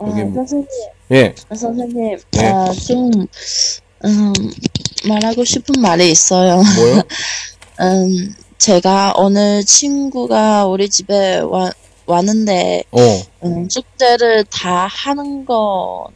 [0.00, 0.66] 여기 아, 뭐- 선생님,
[1.12, 1.34] 예.
[1.48, 2.46] 아, 선생님, 네.
[2.46, 3.10] 아, 좀,
[4.04, 4.32] 음,
[5.08, 6.56] 말하고 싶은 말이 있어요.
[6.56, 7.02] 뭐요?
[7.80, 11.70] 음, 제가 오늘 친구가 우리 집에 와,
[12.06, 13.00] 왔는데, 어.
[13.44, 16.06] 음, 숙제를 다 하는 건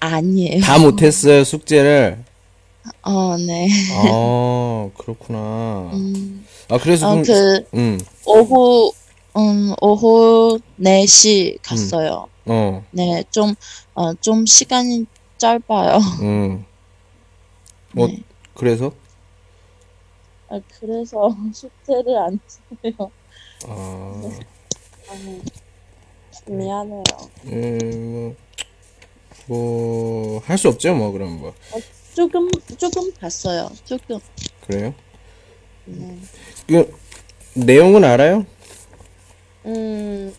[0.00, 0.60] 아니에요.
[0.62, 2.18] 다 못했어요 숙제를.
[3.02, 3.68] 어, 네.
[3.94, 5.90] 아 그렇구나.
[5.92, 7.98] 음, 아 그래서 어, 그, 음.
[8.24, 8.92] 오후,
[9.36, 12.28] 음, 오후 4시 갔어요.
[12.46, 12.84] 어.
[12.90, 13.54] 네, 좀,
[13.94, 15.06] 어, 좀 시간이
[15.38, 15.98] 짧아요.
[16.22, 16.64] 음.
[17.92, 18.22] 뭐 네.
[18.54, 18.92] 그래서
[20.48, 22.38] 아, 그래서 숙제를 안
[22.84, 23.10] 했어요.
[23.66, 24.22] 아.
[25.10, 25.42] 아니,
[26.46, 27.02] 미안해요.
[27.46, 28.36] 음,
[29.46, 31.54] 뭐, 할 수 없죠, 뭐, 그럼 뭐.
[32.14, 32.48] 조금,
[32.78, 33.70] 조금 봤어요.
[33.84, 34.18] 조금.
[34.66, 34.94] 그래요?
[35.84, 36.18] 네.
[36.68, 36.86] 이거,
[37.54, 38.46] 내용은 알아요?
[39.66, 40.32] 음,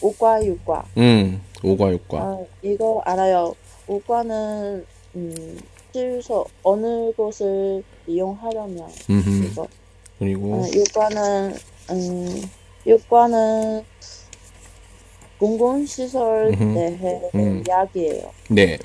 [0.00, 0.84] 5과, 6과.
[0.96, 2.14] 음, 5과, 6과.
[2.18, 3.54] 아, 이거 알아요.
[3.88, 4.84] 5과는,
[5.16, 5.60] 음,
[5.92, 9.66] 실서 어느 곳을 이용하려면, 음, 이거.
[10.18, 11.56] 그리고, 어, 6과는,
[11.90, 12.42] 음,
[12.86, 13.84] 6과는
[15.38, 16.74] 공공시설 음흠.
[16.74, 17.64] 대해 음.
[17.66, 18.30] 이야기예요.
[18.48, 18.78] 네.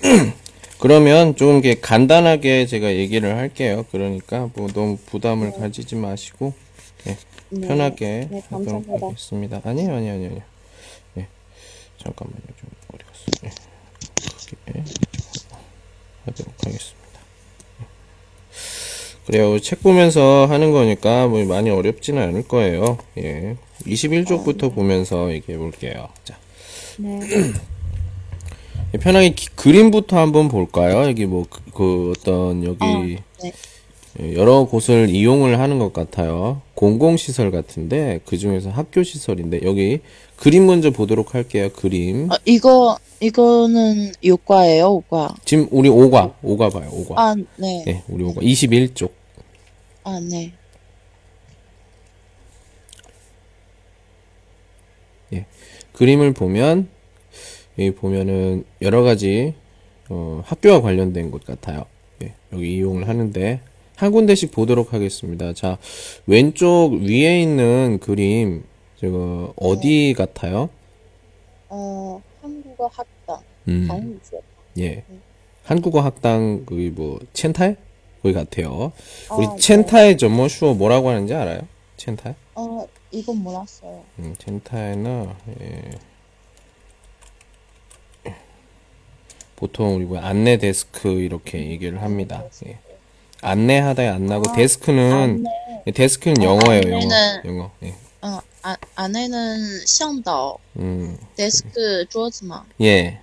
[0.78, 3.84] 그러면 좀 이렇게 간단하게 제가 얘기를 할게요.
[3.90, 6.52] 그러니까 뭐 너무 부담을 가지지 마시고,
[7.04, 7.16] 네,
[7.50, 7.68] 네.
[7.68, 9.06] 편하게 네, 하도록 감사합니다.
[9.06, 9.60] 하겠습니다.
[9.64, 10.42] 아니에요, 아니에요, 아니에요.
[11.14, 11.28] 네.
[12.02, 12.40] 잠깐만요.
[12.58, 13.24] 좀, 어디 갔어?
[13.42, 13.50] 네.
[14.48, 14.94] 크게 좀
[16.26, 17.20] 하도록 하겠습니다.
[17.78, 17.86] 네.
[19.26, 19.58] 그래요.
[19.60, 22.98] 책 보면서 하는 거니까 뭐 많이 어렵지는 않을 거예요.
[23.18, 23.56] 예.
[23.86, 26.08] 21쪽부터 보면서 얘기해 볼게요.
[26.24, 26.38] 자.
[26.98, 27.20] 네.
[29.00, 31.02] 편하게 기- 그림부터 한번 볼까요?
[31.08, 33.02] 여기 뭐, 그, 그 어떤, 여기, 어,
[33.42, 33.52] 네.
[34.20, 36.62] 예, 여러 곳을 이용을 하는 것 같아요.
[36.74, 40.00] 공공시설 같은데, 그 중에서 학교 시설인데, 여기
[40.36, 41.68] 그림 먼저 보도록 할게요.
[41.74, 42.30] 그림.
[42.30, 45.34] 어, 이거, 이거는 6과예요, 5과.
[45.44, 47.14] 지금 우리 5과, 5과 봐요, 5과.
[47.16, 47.84] 아, 네.
[47.88, 48.42] 예, 우리 5과.
[48.42, 49.10] 21쪽.
[50.04, 50.52] 아, 네.
[55.94, 56.88] 그림을 보면,
[57.78, 59.54] 여기 보면은 여러 가지,
[60.08, 61.86] 어, 학교와 관련된 곳 같아요.
[62.22, 63.60] 예, 여기 이용을 하는데,
[63.96, 65.52] 한 군데씩 보도록 하겠습니다.
[65.52, 65.78] 자,
[66.26, 68.64] 왼쪽 위에 있는 그림,
[68.96, 70.68] 저거, 어디 같아요?
[71.68, 73.40] 어, 한국어 학당.
[73.68, 74.20] 음.
[74.78, 75.04] 예.
[75.62, 77.76] 한국어 학당, 거기 뭐, 첸타이?
[78.22, 78.92] 거기 같아요.
[79.36, 79.58] 우리 아, 네.
[79.58, 81.60] 첸타이 점머 슈어 뭐라고 하는지 알아요?
[81.96, 82.34] 첸타이?
[82.56, 84.02] 어, 이건 몰랐어요.
[84.18, 85.28] 음, 첸타이는,
[85.60, 85.90] 예.
[89.56, 92.44] 보통 우리 뭐 안내 데스크 이렇게 얘기를 합니다.
[92.66, 92.78] 예.
[93.43, 95.45] 안내하다에 안 나고 데스크는
[95.87, 96.99] 예, 데스크는 영어예요, 영어.
[96.99, 97.71] 안내는- 영어.
[97.83, 97.95] 예.
[98.21, 101.17] 어, 아, 안에는 向导 음.
[101.37, 102.65] 데스크 桌子嘛.
[102.81, 103.19] 예.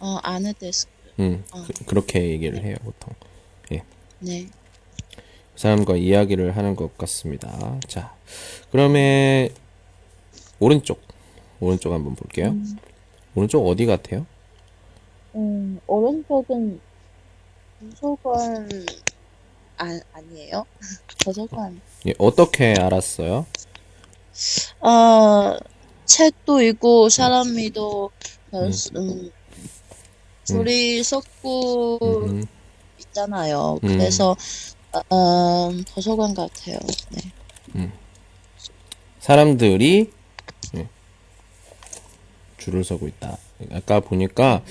[0.00, 0.90] 어, 안에 데스크.
[1.20, 1.44] 음.
[1.52, 1.62] 어.
[1.66, 3.14] 그, 그렇게 얘기를 해요, 보통.
[4.22, 4.46] 네.
[4.46, 4.50] 그
[5.56, 7.78] 사람과 이야기를 하는 것 같습니다.
[7.88, 8.14] 자,
[8.70, 9.48] 그러면
[10.58, 11.00] 오른쪽.
[11.60, 12.54] 오른쪽 한번 볼게요.
[13.34, 14.26] 오른쪽 어디 같아요?
[15.34, 16.80] 음, 오른쪽은
[18.00, 18.68] 도서관
[19.77, 20.65] 아, 아니에요?
[21.23, 21.81] 도서관.
[22.07, 23.45] 예, 어떻게 알았어요?
[24.81, 25.57] 어,
[26.05, 28.11] 책도 있고 사람이도
[28.51, 28.59] 어,
[28.95, 29.31] 음,
[30.43, 32.45] 줄이 섰고 음,
[32.99, 33.79] 있잖아요.
[33.83, 33.87] 음.
[33.87, 34.35] 그래서
[35.09, 36.79] 어, 도서관 같아요.
[37.09, 37.91] 네.
[39.19, 40.11] 사람들이
[40.77, 40.87] 예,
[42.57, 43.37] 줄을 서고 있다.
[43.71, 44.63] 아까 보니까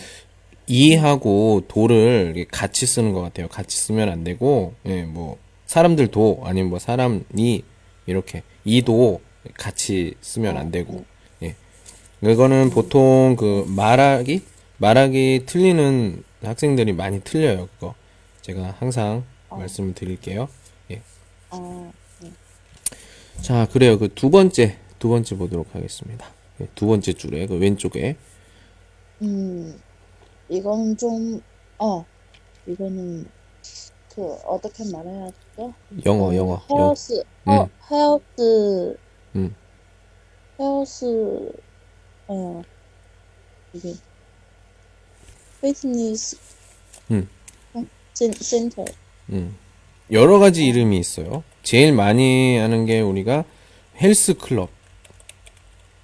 [0.66, 3.48] 이하고 도를 같이 쓰는 것 같아요.
[3.48, 7.62] 같이 쓰면 안 되고, 예, 뭐 사람들 도 아니면 뭐 사람이
[8.06, 9.20] 이렇게 이도
[9.54, 11.04] 같이 쓰면 안 되고,
[11.42, 11.54] 예.
[12.22, 14.42] 이거는 보통 그 말하기
[14.78, 17.68] 말하기 틀리는 학생들이 많이 틀려요.
[17.74, 17.94] 그거
[18.42, 20.48] 제가 항상 말씀을 드릴게요.
[20.90, 21.02] 예.
[21.50, 21.92] 어,
[23.42, 23.98] 자, 그래요.
[23.98, 26.26] 그 두 번째, 두 번째 보도록 하겠습니다.
[26.60, 28.16] 예, 두 번째 줄에, 그 왼쪽에.
[29.22, 29.78] 음,
[30.48, 31.42] 이거는 좀,
[31.78, 32.04] 어,
[32.66, 33.26] 이거는
[34.14, 35.26] 그 어떻게 말해야
[35.56, 35.74] 되죠?
[36.06, 36.84] 영어, 어, 영어, 영어.
[36.84, 38.96] 헬스, 어, 헬스,
[39.36, 39.54] 음.
[40.58, 41.52] 헬스,
[42.28, 42.62] 어,
[43.72, 43.94] 이게
[45.60, 46.36] 피트니스
[47.10, 47.28] 음.
[48.12, 48.84] 센, 센터.
[49.30, 49.56] 음.
[50.12, 51.42] 여러 가지 이름이 있어요.
[51.62, 53.44] 제일 많이 하는 게 우리가
[54.00, 54.70] 헬스 클럽.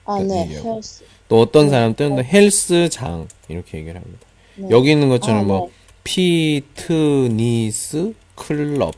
[0.04, 0.42] 아, 그 네.
[0.44, 0.74] 얘기하고.
[0.74, 1.04] 헬스.
[1.28, 4.26] 또 어떤 사람들은 또 헬스장 이렇게 얘기를 합니다.
[4.62, 4.68] 네.
[4.70, 5.72] 여기 있는 것처럼 아, 뭐 네.
[6.04, 8.94] 피트니스 클럽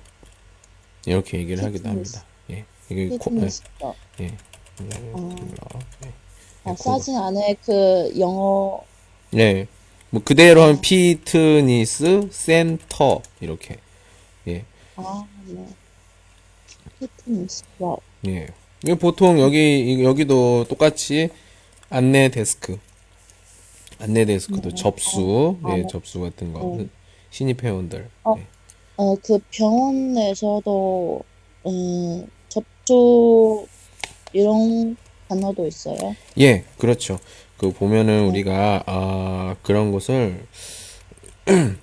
[1.06, 2.16] 이렇게 얘기를 하기도 피트니스.
[2.18, 2.26] 합니다.
[2.50, 2.64] 예.
[2.90, 3.48] 이게 코, 예.
[3.80, 3.96] 클럽.
[4.20, 4.26] 예.
[5.12, 5.82] 어, 클럽.
[6.04, 6.08] 예.
[6.64, 6.98] 아, 그거.
[6.98, 8.80] 사진 안에 그 영어
[9.30, 9.66] 네.
[10.10, 13.76] 뭐 그대로 하면 피트니스 센터 이렇게.
[14.48, 14.64] 예.
[14.96, 15.66] 아, 네.
[17.00, 18.00] 피트니스 클럽.
[18.26, 18.48] 예.
[18.84, 21.28] 이게 보통 여기 이- 여기도 똑같이
[21.90, 22.78] 안내 데스크.
[24.02, 24.74] 안내 데스크도 네.
[24.74, 25.86] 접수, 아, 예, 네.
[25.86, 26.74] 접수 같은 거.
[26.76, 26.88] 네.
[27.30, 28.10] 신입 회원들.
[28.24, 28.34] 어.
[28.36, 28.46] 예.
[28.96, 31.22] 어, 그 병원에서도
[31.66, 33.68] 음, 접촉
[34.32, 34.96] 이런
[35.28, 36.16] 단어도 있어요.
[36.38, 37.20] 예, 그렇죠.
[37.56, 40.44] 그 보면은 우리가 아 그런 것을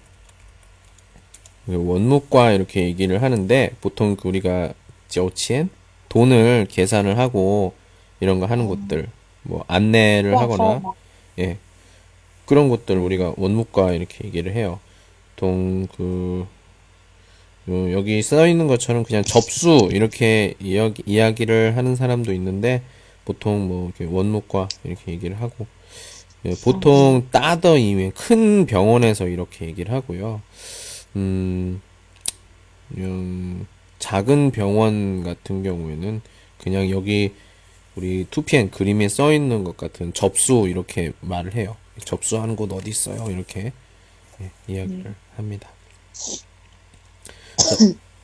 [1.67, 4.73] 원목과 이렇게 얘기를 하는데 보통 그 우리가
[5.07, 5.69] 저치엔
[6.09, 7.73] 돈을 계산을 하고
[8.19, 9.07] 이런 거 하는 곳들
[9.43, 10.81] 뭐 안내를 하거나
[11.39, 11.57] 예
[12.49, 14.79] 그런 것들 우리가 원목과 이렇게 얘기를 해요.
[15.95, 16.47] 그
[17.69, 22.81] 요- 여기 써 있는 것처럼 그냥 접수 이렇게 이야기, 이야기를 하는 사람도 있는데
[23.23, 25.67] 보통 뭐 이렇게 원목과 이렇게 얘기를 하고
[26.45, 30.41] 예, 보통 따더 이외 큰 병원에서 이렇게 얘기를 하고요.
[31.17, 31.79] 음,
[32.97, 33.67] 음,
[33.99, 36.21] 작은 병원 같은 경우에는
[36.57, 37.33] 그냥 여기
[37.95, 41.75] 우리 2PN 그림에 써 있는 것 같은 접수 이렇게 말을 해요.
[42.05, 43.29] 접수하는 곳 어디 있어요?
[43.29, 43.71] 이렇게
[44.41, 45.69] 예, 이야기를 합니다.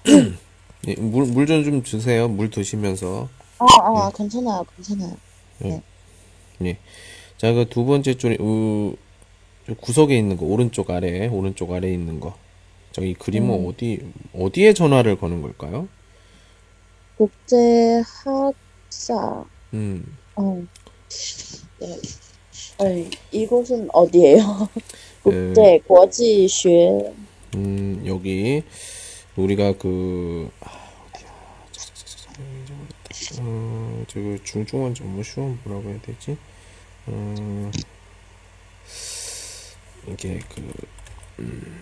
[0.88, 2.28] 예, 물, 물 좀좀 주세요.
[2.28, 3.30] 물 드시면서.
[3.60, 5.18] 아, 아, 괜찮아요, 괜찮아요.
[5.66, 6.78] 예.
[7.38, 8.96] 자, 그 두 번째 줄이, 우,
[9.68, 12.38] 저 구석에 있는 거, 오른쪽 아래, 오른쪽 아래 있는 거.
[12.92, 14.00] 저기 그림은 어디,
[14.34, 15.88] 어디에 전화를 거는 걸까요?
[17.18, 19.46] 국제 학사.
[19.74, 20.64] 음, 어,
[21.80, 22.00] 네.
[22.80, 24.70] 네, 이곳은 어디예요?
[25.24, 27.14] 국제 고지學.
[27.56, 28.64] 음 여기
[29.38, 30.50] 우리가 그
[33.40, 36.38] 어, 저거 중중원 전무 시험 뭐라고 해야 되지?
[37.08, 37.72] 어,
[40.08, 40.72] 이게 그
[41.40, 41.82] 음,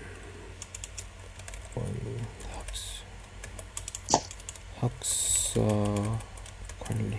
[4.80, 5.62] 학사
[6.80, 7.18] 관리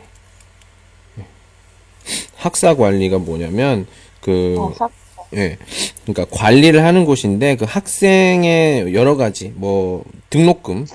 [2.45, 2.49] 예.
[2.49, 3.87] 학사 관리가 뭐냐면,
[4.21, 4.93] 그, 어, 학,
[5.35, 5.57] 예.
[6.05, 10.87] 그러니까 관리를 하는 곳인데 그 학생의 여러 가지 뭐 등록금,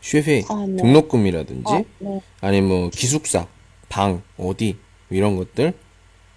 [0.00, 0.76] 쉐페이, 아, 네.
[0.76, 2.20] 등록금이라든지 아, 네.
[2.40, 3.46] 아니 뭐 기숙사,
[3.88, 4.76] 방 어디
[5.10, 5.74] 이런 것들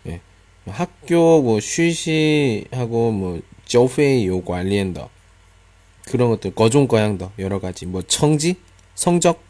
[0.07, 0.19] 예.
[0.68, 5.10] 학교 뭐 쉬시하고 뭐 조페이 요 관리엔더
[6.06, 8.56] 그런 것들 거종 거양더 여러 가지 뭐 청지,
[8.95, 9.42] 성적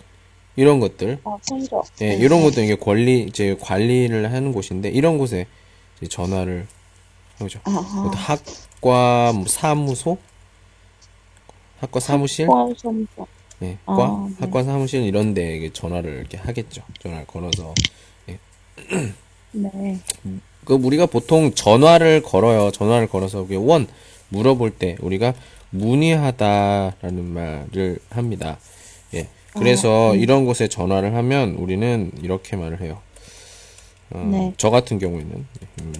[0.56, 1.84] 이런 것들 아, 성적.
[2.02, 5.48] 예, 이런 것도 이게 관리 이제 관리를 하는 곳인데 이런 곳에
[5.98, 6.68] 이제 전화를
[7.40, 7.60] 하죠.
[7.64, 8.12] 아하.
[8.12, 10.18] 학과 뭐 사무소,
[11.80, 13.28] 학과 사무실, 과 성적.
[13.64, 14.36] 예, 아, 과, 네.
[14.40, 16.84] 학과 사무실 이런 데 이게 전화를 이렇게 하겠죠.
[17.02, 17.74] 전화를 걸어서
[19.54, 20.00] 네.
[20.66, 22.72] 그 우리가 보통 전화를 걸어요.
[22.72, 23.88] 전화를 걸어서 그게 원
[24.30, 25.34] 물어볼 때 우리가
[25.70, 28.58] 문의하다라는 말을 합니다.
[29.56, 29.60] 예.
[29.60, 33.02] 그래서 이런 곳에 전화를 하면 우리는 이렇게 말을 해요.
[34.12, 34.54] 어, 네.
[34.58, 35.46] 저 같은 경우에는
[35.82, 35.94] 음,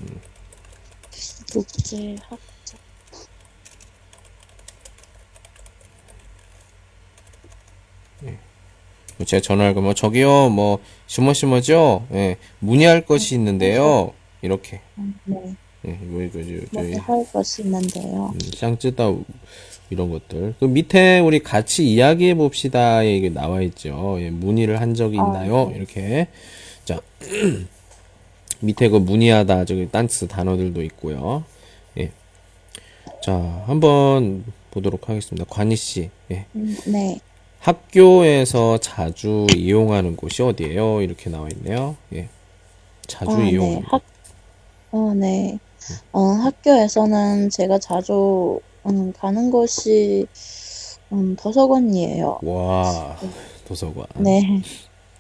[1.52, 2.40] 국제 학,
[9.26, 12.08] 제가 전화를 걸면 저기요 뭐 심어심어죠?
[12.14, 12.38] 예.
[12.60, 14.14] 문의할 것이 있는데요.
[14.42, 14.82] 이렇게
[15.26, 15.56] 네.
[15.86, 18.34] 예, 이거 이거 이거 뭐 저희 할 것이 있는데요.
[18.34, 19.10] 음, 쌍쯔다
[19.94, 20.56] 이런 것들.
[20.60, 23.04] 그 밑에 우리 같이 이야기해 봅시다.
[23.04, 24.18] 이게 나와 있죠.
[24.20, 25.70] 예, 문의를 한 적이 아, 있나요?
[25.70, 25.78] 네.
[25.78, 26.28] 이렇게.
[26.84, 27.00] 자,
[28.60, 31.44] 밑에 그 문의하다 저기 딴츠 단어들도 있고요.
[31.98, 32.12] 예.
[33.22, 33.34] 자,
[33.68, 35.46] 한번 보도록 하겠습니다.
[35.50, 36.10] 관희 씨.
[36.32, 36.46] 예.
[36.56, 37.20] 음, 네.
[37.60, 41.02] 학교에서 자주 이용하는 곳이 어디예요?
[41.02, 41.96] 이렇게 나와 있네요.
[42.14, 42.28] 예.
[43.08, 43.52] 자주 아, 네.
[43.52, 43.94] 이용하는 곳.
[43.94, 44.02] 학,
[44.92, 45.60] 어, 네.
[46.12, 50.28] 어, 학교에서는 제가 자주 음, 가는 곳이
[51.12, 52.40] 음, 도서관이에요.
[52.44, 53.18] 와,
[53.68, 54.06] 도서관.
[54.18, 54.62] 네.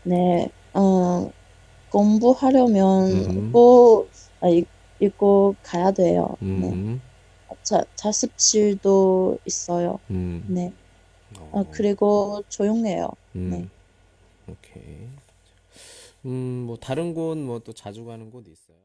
[0.03, 0.49] 네.
[0.73, 1.31] 어,
[1.91, 3.51] 공부하려면 음.
[3.51, 4.09] 꼭
[4.41, 4.67] 아, 읽,
[4.99, 6.35] 읽고 가야 돼요.
[6.39, 6.47] 네.
[6.47, 7.01] 음,
[7.63, 9.99] 자, 자습실도 있어요.
[10.09, 10.43] 음.
[10.49, 10.73] 네.
[11.39, 11.49] 어.
[11.53, 13.07] 어, 그리고 조용해요.
[13.35, 13.49] 음.
[13.51, 13.67] 네.
[14.51, 15.07] 오케이.
[16.25, 18.77] 음, 뭐 다른 곳 뭐 또 자주 가는 곳 있어요?